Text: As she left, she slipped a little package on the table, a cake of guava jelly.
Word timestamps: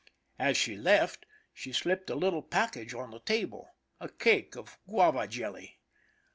As 0.39 0.57
she 0.57 0.75
left, 0.75 1.27
she 1.53 1.71
slipped 1.71 2.09
a 2.09 2.15
little 2.15 2.41
package 2.41 2.95
on 2.95 3.11
the 3.11 3.19
table, 3.19 3.69
a 3.99 4.09
cake 4.09 4.55
of 4.55 4.79
guava 4.87 5.27
jelly. 5.27 5.79